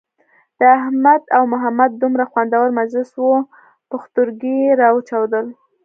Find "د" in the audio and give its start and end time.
0.59-0.61